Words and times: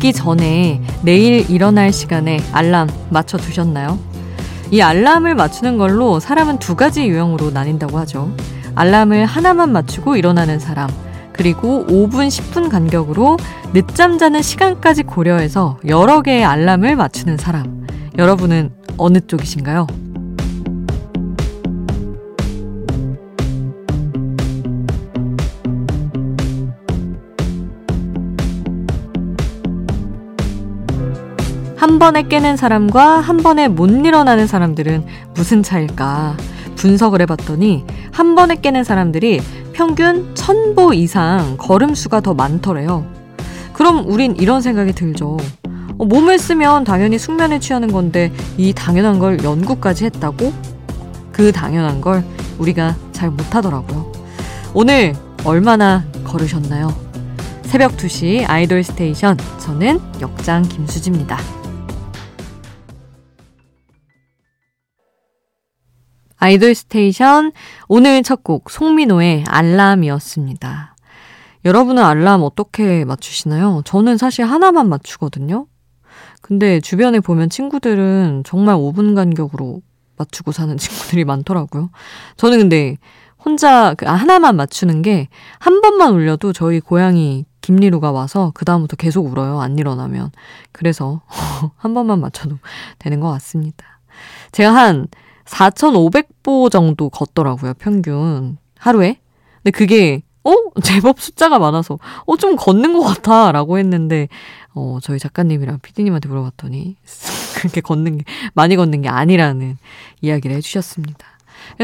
눕기 0.00 0.14
전에 0.14 0.80
내일 1.02 1.48
일어날 1.50 1.92
시간에 1.92 2.40
알람 2.52 2.88
맞춰 3.10 3.36
두셨나요? 3.36 3.98
이 4.70 4.80
알람을 4.80 5.34
맞추는 5.34 5.76
걸로 5.76 6.18
사람은 6.18 6.58
두 6.58 6.74
가지 6.74 7.06
유형으로 7.06 7.50
나뉜다고 7.50 7.98
하죠. 7.98 8.34
알람을 8.74 9.26
하나만 9.26 9.72
맞추고 9.72 10.16
일어나는 10.16 10.58
사람, 10.58 10.88
그리고 11.32 11.84
5분, 11.86 12.28
10분 12.28 12.70
간격으로 12.70 13.36
늦잠 13.74 14.18
자는 14.18 14.42
시간까지 14.42 15.02
고려해서 15.02 15.78
여러 15.86 16.22
개의 16.22 16.44
알람을 16.44 16.96
맞추는 16.96 17.36
사람. 17.36 17.86
여러분은 18.16 18.72
어느 18.96 19.20
쪽이신가요? 19.20 19.86
한 31.80 31.98
번에 31.98 32.24
깨는 32.24 32.58
사람과 32.58 33.20
한 33.20 33.38
번에 33.38 33.66
못 33.66 33.88
일어나는 33.88 34.46
사람들은 34.46 35.06
무슨 35.32 35.62
차일까? 35.62 36.36
분석을 36.76 37.22
해봤더니 37.22 37.86
한 38.12 38.34
번에 38.34 38.56
깨는 38.56 38.84
사람들이 38.84 39.40
평균 39.72 40.34
천보 40.34 40.92
이상 40.92 41.56
걸음수가 41.56 42.20
더 42.20 42.34
많더래요. 42.34 43.06
그럼 43.72 44.04
우린 44.06 44.36
이런 44.36 44.60
생각이 44.60 44.92
들죠. 44.92 45.38
어, 45.96 46.04
몸을 46.04 46.38
쓰면 46.38 46.84
당연히 46.84 47.18
숙면에 47.18 47.58
취하는 47.60 47.90
건데 47.90 48.30
이 48.58 48.74
당연한 48.74 49.18
걸 49.18 49.42
연구까지 49.42 50.04
했다고? 50.04 50.52
그 51.32 51.50
당연한 51.50 52.02
걸 52.02 52.22
우리가 52.58 52.94
잘 53.12 53.30
못하더라고요. 53.30 54.12
오늘 54.74 55.14
얼마나 55.46 56.04
걸으셨나요? 56.24 56.94
새벽 57.62 57.96
2시 57.96 58.44
아이돌 58.46 58.84
스테이션 58.84 59.38
저는 59.58 59.98
역장 60.20 60.60
김수지입니다. 60.60 61.38
아이돌 66.40 66.74
스테이션 66.74 67.52
오늘 67.88 68.22
첫 68.22 68.42
곡 68.42 68.70
송민호의 68.70 69.44
알람이었습니다. 69.46 70.96
여러분은 71.66 72.02
알람 72.02 72.42
어떻게 72.42 73.04
맞추시나요? 73.04 73.82
저는 73.84 74.16
사실 74.16 74.46
하나만 74.46 74.88
맞추거든요. 74.88 75.66
근데 76.40 76.80
주변에 76.80 77.20
보면 77.20 77.50
친구들은 77.50 78.44
정말 78.46 78.76
5분 78.76 79.14
간격으로 79.14 79.82
맞추고 80.16 80.52
사는 80.52 80.76
친구들이 80.78 81.24
많더라고요. 81.24 81.90
저는 82.36 82.58
근데 82.58 82.96
혼자 83.44 83.94
그 83.94 84.06
하나만 84.06 84.56
맞추는 84.56 85.02
게 85.02 85.28
한 85.58 85.80
번만 85.82 86.12
울려도 86.14 86.52
저희 86.54 86.80
고양이 86.80 87.44
김리루가 87.60 88.10
와서 88.10 88.52
그다음부터 88.54 88.96
계속 88.96 89.26
울어요. 89.26 89.60
안 89.60 89.78
일어나면. 89.78 90.30
그래서 90.72 91.20
한 91.76 91.92
번만 91.92 92.20
맞춰도 92.20 92.56
되는 92.98 93.20
것 93.20 93.30
같습니다. 93.32 94.00
제가 94.52 94.74
한 94.74 95.06
4,500보 95.44 96.70
정도 96.70 97.08
걷더라고요, 97.08 97.74
평균. 97.74 98.58
하루에. 98.78 99.18
근데 99.62 99.70
그게, 99.70 100.22
어? 100.44 100.52
제법 100.82 101.20
숫자가 101.20 101.58
많아서, 101.58 101.98
어, 102.26 102.36
좀 102.36 102.56
걷는 102.56 102.92
것 102.92 103.00
같아. 103.00 103.52
라고 103.52 103.78
했는데, 103.78 104.28
어, 104.74 104.98
저희 105.02 105.18
작가님이랑 105.18 105.80
피디님한테 105.80 106.28
물어봤더니, 106.28 106.96
그렇게 107.56 107.80
걷는 107.80 108.18
게, 108.18 108.24
많이 108.54 108.76
걷는 108.76 109.02
게 109.02 109.08
아니라는 109.08 109.76
이야기를 110.20 110.56
해주셨습니다. 110.56 111.26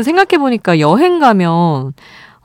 생각해보니까 0.03 0.81
여행 0.81 1.19
가면, 1.19 1.93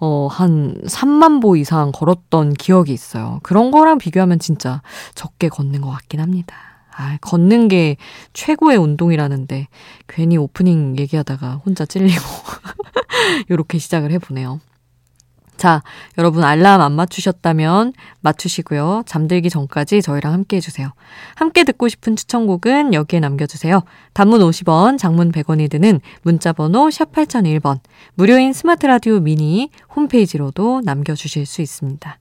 어, 0.03 0.28
한 0.31 0.81
3만 0.86 1.41
보 1.41 1.56
이상 1.56 1.91
걸었던 1.91 2.56
기억이 2.56 2.91
있어요. 2.91 3.40
그런 3.44 3.69
거랑 3.69 4.00
비교하면 4.00 4.40
진짜 4.40 4.81
적게 5.13 5.47
걷는 5.47 5.81
것 5.81 5.91
같긴 5.91 6.19
합니다. 6.19 6.56
아, 6.96 7.18
걷는 7.22 7.68
게 7.68 7.97
최고의 8.34 8.78
운동이라는데 8.78 9.68
괜히 10.07 10.38
오프닝 10.38 10.97
얘기하다가 11.00 11.62
혼자 11.66 11.85
찔리고 11.85 12.22
이렇게 13.50 13.78
시작을 13.78 14.12
해보네요. 14.12 14.59
자, 15.62 15.84
여러분 16.18 16.44
알람 16.44 16.81
안 16.81 16.94
맞추셨다면 16.94 17.94
맞추시고요. 18.22 19.03
잠들기 19.06 19.51
전까지 19.51 20.01
저희랑 20.01 20.34
함께 20.34 20.57
해주세요. 20.57 20.91
함께 21.35 21.63
듣고 21.63 21.88
싶은 21.88 22.16
추천곡은 22.16 22.96
여기에 22.96 23.19
남겨주세요. 23.19 23.84
단문 24.13 24.41
50원, 24.41 24.97
장문 24.97 25.31
100원이 25.31 25.69
드는 25.69 26.01
문자번호 26.24 26.90
샵 26.90 27.12
8001번, 27.12 27.78
무료인 28.16 28.53
스마트라디오 28.53 29.19
미니 29.19 29.69
홈페이지로도 29.96 30.81
남겨주실 30.84 31.46
수 31.46 31.62
있습니다. 31.62 32.21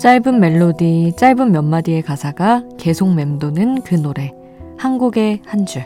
짧은 0.00 0.40
멜로디, 0.40 1.12
짧은 1.18 1.52
몇 1.52 1.60
마디의 1.60 2.00
가사가 2.00 2.64
계속 2.78 3.12
맴도는 3.12 3.82
그 3.82 3.96
노래. 3.96 4.32
한 4.78 4.96
곡의 4.96 5.42
한 5.44 5.66
줄. 5.66 5.84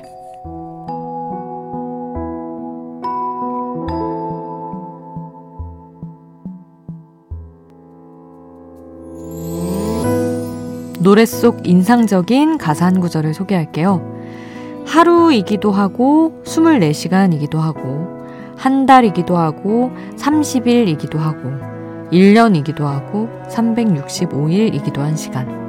노래 11.01 11.27
속 11.27 11.67
인상적인 11.67 12.59
가사 12.59 12.87
한 12.87 13.01
구절을 13.01 13.35
소개할게요. 13.35 14.01
하루이기도 14.87 15.73
하고, 15.73 16.41
24시간이기도 16.45 17.57
하고, 17.57 18.07
한 18.57 18.87
달이기도 18.87 19.37
하고, 19.37 19.91
30일이기도 20.15 21.17
하고, 21.17 21.74
1년이기도 22.15 22.85
하고 22.85 23.29
365일이기도 23.49 24.99
한 24.99 25.17
시간. 25.17 25.65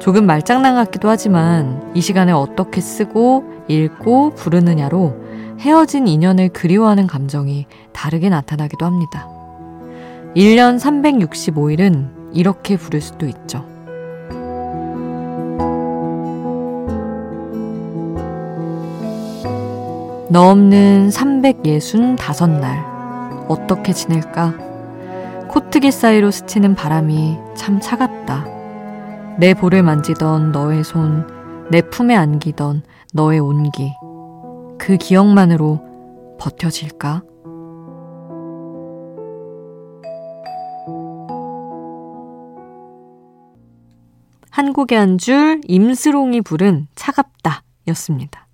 조금 0.00 0.26
말장난 0.26 0.74
같기도 0.74 1.08
하지만 1.08 1.92
이 1.94 2.00
시간을 2.00 2.34
어떻게 2.34 2.80
쓰고 2.80 3.44
읽고 3.68 4.34
부르느냐로 4.34 5.14
헤어진 5.60 6.08
인연을 6.08 6.48
그리워하는 6.48 7.06
감정이 7.06 7.66
다르게 7.92 8.28
나타나기도 8.28 8.84
합니다. 8.84 9.28
1년 10.36 10.80
365일은 10.80 12.34
이렇게 12.34 12.76
부를 12.76 13.00
수도 13.00 13.26
있죠. 13.26 13.64
너 20.28 20.50
없는 20.50 21.10
365날 21.10 23.46
어떻게 23.48 23.92
지낼까? 23.92 24.63
코트기 25.54 25.92
사이로 25.92 26.32
스치는 26.32 26.74
바람이 26.74 27.38
참 27.56 27.78
차갑다. 27.78 28.44
내 29.38 29.54
볼을 29.54 29.84
만지던 29.84 30.50
너의 30.50 30.82
손, 30.82 31.28
내 31.70 31.80
품에 31.80 32.16
안기던 32.16 32.82
너의 33.12 33.38
온기. 33.38 33.92
그 34.80 34.96
기억만으로 34.96 35.80
버텨질까? 36.40 37.22
한국의 44.50 44.98
한 44.98 45.18
줄 45.18 45.60
임스롱이 45.68 46.40
부른 46.42 46.88
차갑다 46.96 47.62
였습니다. 47.88 48.48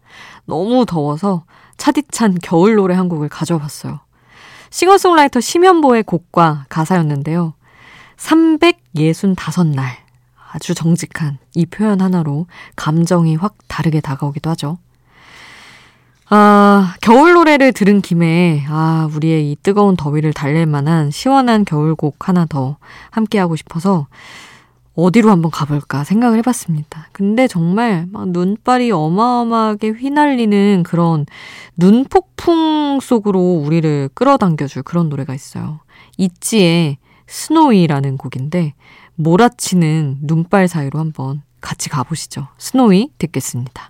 너무 0.44 0.84
더워서 0.84 1.44
차디찬 1.78 2.38
겨울 2.42 2.74
노래 2.74 2.94
한 2.94 3.08
곡을 3.08 3.30
가져봤어요. 3.30 4.00
싱어송라이터 4.70 5.40
심현보의 5.40 6.04
곡과 6.04 6.66
가사였는데요. 6.68 7.54
365날. 8.16 9.82
아주 10.52 10.74
정직한 10.74 11.38
이 11.54 11.64
표현 11.66 12.00
하나로 12.00 12.46
감정이 12.74 13.36
확 13.36 13.56
다르게 13.68 14.00
다가오기도 14.00 14.50
하죠. 14.50 14.78
아, 16.28 16.94
겨울 17.00 17.32
노래를 17.32 17.72
들은 17.72 18.00
김에, 18.00 18.64
아, 18.68 19.08
우리의 19.12 19.50
이 19.50 19.56
뜨거운 19.62 19.96
더위를 19.96 20.32
달랠 20.32 20.66
만한 20.66 21.10
시원한 21.10 21.64
겨울곡 21.64 22.28
하나 22.28 22.46
더 22.46 22.76
함께하고 23.10 23.56
싶어서 23.56 24.06
어디로 24.94 25.30
한번 25.30 25.50
가볼까 25.50 26.04
생각을 26.04 26.38
해봤습니다. 26.38 27.08
근데 27.12 27.46
정말 27.46 28.06
막 28.10 28.28
눈발이 28.28 28.90
어마어마하게 28.90 29.90
휘날리는 29.90 30.82
그런 30.82 31.26
눈폭풍 31.76 32.98
속으로 33.00 33.62
우리를 33.64 34.10
끌어당겨줄 34.14 34.82
그런 34.82 35.08
노래가 35.08 35.34
있어요. 35.34 35.80
있지의 36.18 36.98
스노이라는 37.26 38.16
곡인데 38.16 38.74
몰아치는 39.14 40.18
눈발 40.22 40.66
사이로 40.66 40.98
한번 40.98 41.42
같이 41.60 41.88
가보시죠. 41.88 42.48
스노이 42.58 43.10
듣겠습니다. 43.18 43.89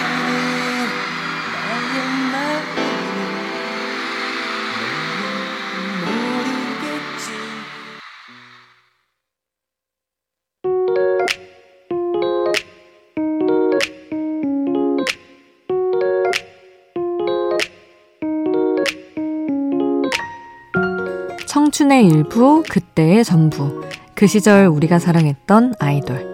청춘의 21.71 22.05
일부, 22.05 22.63
그때의 22.69 23.23
전부. 23.23 23.83
그 24.13 24.27
시절 24.27 24.65
우리가 24.67 24.99
사랑했던 24.99 25.75
아이돌. 25.79 26.33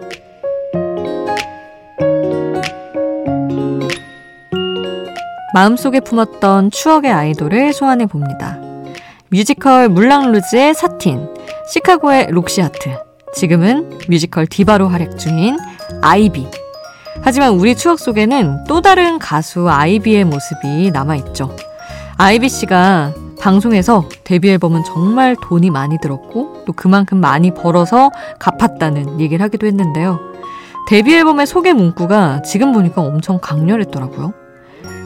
마음속에 5.54 6.00
품었던 6.00 6.72
추억의 6.72 7.12
아이돌을 7.12 7.72
소환해 7.72 8.06
봅니다. 8.06 8.58
뮤지컬 9.30 9.88
물랑루즈의 9.88 10.74
사틴, 10.74 11.28
시카고의 11.72 12.28
록시 12.30 12.61
하트, 12.61 12.98
지금은 13.34 13.98
뮤지컬 14.08 14.46
디바로 14.46 14.88
활약 14.88 15.18
중인 15.18 15.56
아이비. 16.02 16.48
하지만 17.22 17.52
우리 17.52 17.76
추억 17.76 18.00
속에는 18.00 18.64
또 18.64 18.80
다른 18.80 19.18
가수 19.18 19.70
아이비의 19.70 20.24
모습이 20.24 20.90
남아있죠. 20.92 21.54
아이비 22.16 22.48
씨가 22.48 23.27
방송에서 23.40 24.08
데뷔 24.24 24.50
앨범은 24.50 24.84
정말 24.84 25.36
돈이 25.42 25.70
많이 25.70 25.98
들었고 26.00 26.64
또 26.66 26.72
그만큼 26.72 27.20
많이 27.20 27.52
벌어서 27.52 28.10
갚았다는 28.38 29.20
얘기를 29.20 29.42
하기도 29.44 29.66
했는데요. 29.66 30.18
데뷔 30.88 31.14
앨범의 31.14 31.46
소개 31.46 31.72
문구가 31.72 32.42
지금 32.42 32.72
보니까 32.72 33.02
엄청 33.02 33.38
강렬했더라고요. 33.40 34.32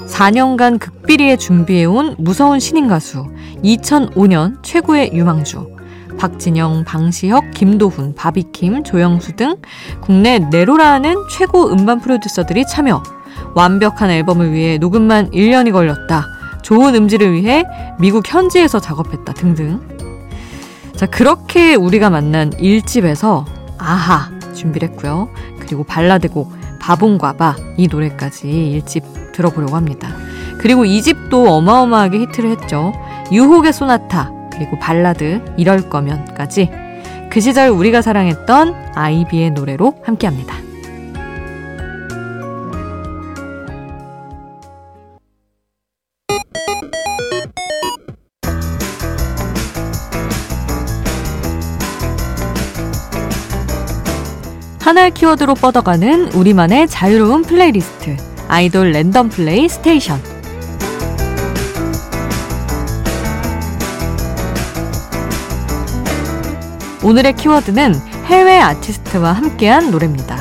4년간 0.07 0.79
극비리에 0.79 1.37
준비해온 1.37 2.17
무서운 2.19 2.61
신인 2.61 2.89
가수, 2.89 3.27
2005년 3.65 4.63
최고의 4.63 5.13
유망주, 5.13 5.77
박진영, 6.19 6.85
방시혁, 6.85 7.53
김도훈, 7.53 8.15
바비킴, 8.15 8.85
조영수 8.85 9.37
등 9.37 9.57
국내 10.01 10.39
네로라는 10.39 11.15
최고 11.31 11.71
음반 11.71 12.01
프로듀서들이 12.01 12.67
참여. 12.67 13.03
완벽한 13.55 14.11
앨범을 14.11 14.53
위해 14.53 14.79
녹음만 14.79 15.31
1년이 15.31 15.73
걸렸다. 15.73 16.27
좋은 16.63 16.95
음질을 16.95 17.33
위해 17.33 17.65
미국 17.99 18.33
현지에서 18.33 18.81
작업했다 18.81 19.33
등등. 19.35 19.81
자, 20.97 21.07
그렇게 21.07 21.75
우리가 21.75 22.11
만난 22.11 22.51
1집에서 22.51 23.45
아하 23.79 24.31
준비를 24.55 24.91
했고요. 24.91 25.29
그리고 25.59 25.85
발라드곡 25.85 26.53
바본과 26.81 27.35
바 27.35 27.57
이 27.77 27.89
노래까지 27.89 28.83
1집 28.85 29.33
들어보려고 29.33 29.77
합니다. 29.77 30.09
그리고 30.59 30.85
2집도 30.85 31.49
어마어마하게 31.49 32.19
히트를 32.21 32.51
했죠. 32.51 32.93
유혹의 33.33 33.73
소나타 33.73 34.31
그리고 34.53 34.79
발라드 34.79 35.55
이럴 35.57 35.89
거면까지 35.89 36.71
그 37.31 37.41
시절 37.41 37.71
우리가 37.71 38.03
사랑했던 38.03 38.93
아이비의 38.95 39.53
노래로 39.53 39.95
함께합니다. 40.05 40.55
하나의 54.83 55.13
키워드로 55.13 55.55
뻗어가는 55.55 56.33
우리만의 56.33 56.89
자유로운 56.89 57.43
플레이리스트 57.43 58.17
아이돌 58.49 58.91
랜덤 58.91 59.29
플레이 59.29 59.69
스테이션 59.69 60.21
오늘의 67.05 67.35
키워드는 67.37 67.95
해외 68.27 68.59
아티스트와 68.59 69.33
함께한 69.33 69.93
노래입니다. 69.93 70.37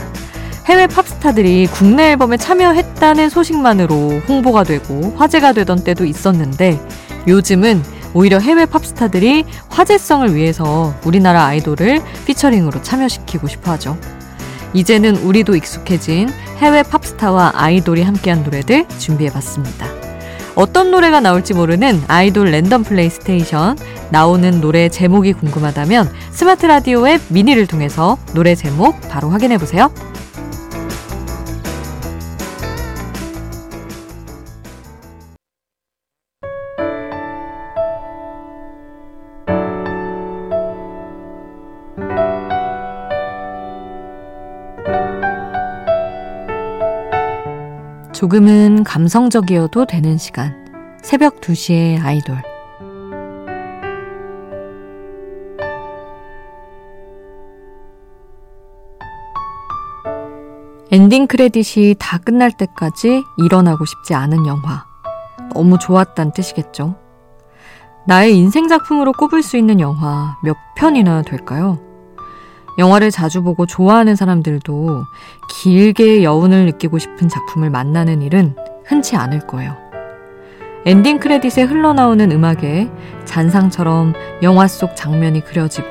해외 0.65 0.88
팝스타들이 0.88 1.67
국내 1.67 2.11
앨범에 2.11 2.38
참여했다는 2.38 3.29
소식만으로 3.29 4.21
홍보가 4.27 4.63
되고 4.63 5.13
화제가 5.17 5.53
되던 5.53 5.83
때도 5.83 6.05
있었는데 6.05 6.79
요즘은 7.27 7.83
오히려 8.13 8.39
해외 8.39 8.65
팝스타들이 8.65 9.45
화제성을 9.69 10.33
위해서 10.33 10.95
우리나라 11.03 11.45
아이돌을 11.45 12.01
피처링으로 12.25 12.81
참여시키고 12.81 13.47
싶어 13.47 13.71
하죠. 13.73 13.97
이제는 14.73 15.18
우리도 15.18 15.56
익숙해진 15.56 16.29
해외 16.57 16.83
팝스타와 16.83 17.53
아이돌이 17.56 18.03
함께한 18.03 18.44
노래들 18.44 18.88
준비해봤습니다. 19.00 19.88
어떤 20.56 20.91
노래가 20.91 21.19
나올지 21.19 21.53
모르는 21.53 22.03
아이돌 22.07 22.51
랜덤 22.51 22.83
플레이 22.83 23.10
스테이션 23.10 23.77
나오는 24.10 24.62
노래 24.62 24.89
제목이 24.89 25.34
궁금하다면 25.34 26.12
스마트 26.31 26.65
라디오 26.65 27.07
앱 27.07 27.22
미니를 27.29 27.67
통해서 27.67 28.17
노래 28.34 28.55
제목 28.55 29.00
바로 29.10 29.29
확인해보세요. 29.29 29.91
조금은 48.22 48.84
감성적이어도 48.84 49.86
되는 49.86 50.20
시간. 50.20 50.54
새벽 51.01 51.42
2시에 51.42 52.00
아이돌. 52.06 52.38
엔딩 60.92 61.25
크레딧이 61.25 61.96
다 61.98 62.20
끝날 62.20 62.51
때까지 62.51 63.24
일어나고 63.40 63.86
싶지 63.86 64.13
않은 64.13 64.46
영화. 64.46 64.86
너무 65.56 65.80
좋았단 65.80 66.34
뜻이겠죠. 66.34 66.94
나의 68.06 68.38
인생 68.38 68.68
작품으로 68.68 69.13
꼽을 69.13 69.42
수 69.42 69.58
있는 69.58 69.80
영화 69.80 70.38
몇 70.44 70.56
편이나 70.75 71.24
될까요? 71.24 71.80
영화를 72.78 73.12
자주 73.12 73.44
보고 73.44 73.66
좋아하는 73.66 74.16
사람들도 74.16 75.06
길게 75.50 76.24
여운을 76.24 76.66
느끼고 76.66 77.00
싶은 77.00 77.30
작품을 77.30 77.70
만나는 77.70 78.22
일은 78.22 78.56
흔치 78.86 79.16
않을 79.16 79.48
거예요. 79.48 79.75
엔딩 80.86 81.20
크레딧에 81.20 81.63
흘러나오는 81.63 82.32
음악에 82.32 82.90
잔상처럼 83.25 84.13
영화 84.42 84.68
속 84.68 84.96
장면이 84.96 85.42
그려지고 85.46 85.88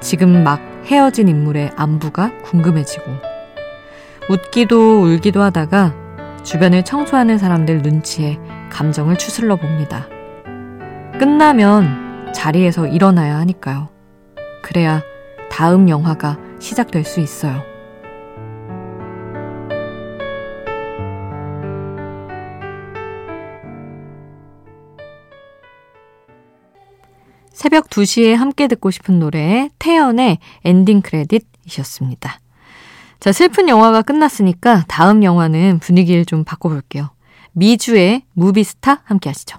지금 0.00 0.44
막 0.44 0.60
헤어진 0.84 1.28
인물의 1.28 1.72
안부가 1.74 2.30
궁금해지고 2.44 3.04
웃기도 4.28 5.02
울기도 5.02 5.42
하다가 5.42 5.94
주변을 6.44 6.84
청소하는 6.84 7.38
사람들 7.38 7.82
눈치에 7.82 8.38
감정을 8.70 9.16
추슬러 9.16 9.56
봅니다. 9.56 10.06
끝나면 11.18 12.32
자리에서 12.32 12.86
일어나야 12.86 13.36
하니까요. 13.38 13.88
그래야 14.62 15.02
다음 15.50 15.88
영화가 15.88 16.38
시작될 16.60 17.04
수 17.04 17.20
있어요. 17.20 17.62
새벽 27.52 27.88
2시에 27.88 28.34
함께 28.34 28.68
듣고 28.68 28.90
싶은 28.90 29.18
노래 29.18 29.70
태연의 29.78 30.38
Ending 30.64 31.00
Credits였습니다. 31.00 32.38
자, 33.18 33.32
슬픈 33.32 33.68
영화가 33.68 34.02
끝났으니까 34.02 34.84
다음 34.88 35.24
영화는 35.24 35.80
분위기를 35.80 36.24
좀 36.24 36.44
바꿔볼게요. 36.44 37.10
미주의 37.52 38.22
Movie 38.34 38.71
Star 38.71 39.00
함께 39.04 39.30
하시죠. 39.30 39.58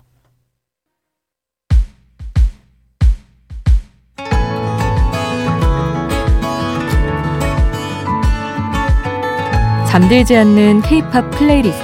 잠들지 9.89 10.35
않는 10.35 10.81
K-팝 10.81 11.31
playlist 11.31 11.83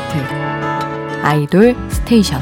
아이돌 1.24 1.76
스테이션 1.90 2.42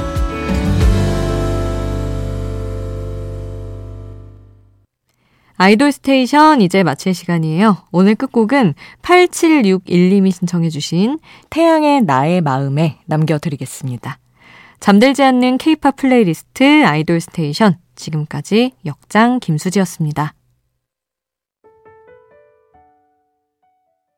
아이돌 5.56 5.92
스테이션 5.92 6.62
이제 6.62 6.82
마칠 6.82 7.14
시간이에요. 7.14 7.78
오늘 7.92 8.16
끝곡은 8.16 8.74
8761님이 9.04 10.32
신청해 10.32 10.70
주신 10.70 11.20
태양의 11.52 12.02
나의 12.02 12.42
마음에 12.42 12.98
남겨드리겠습니다. 13.06 14.18
잠들지 14.80 15.22
않는 15.22 15.60
케이팝 15.60 15.96
플레이리스트 15.96 16.84
아이돌 16.84 17.22
스테이션 17.22 17.78
지금까지 17.96 18.72
역장 18.88 19.40
김수지였습니다. 19.40 20.34